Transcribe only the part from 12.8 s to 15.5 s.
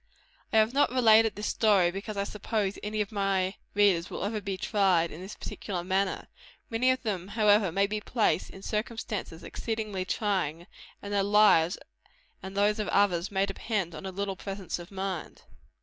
others may depend on a little presence of mind.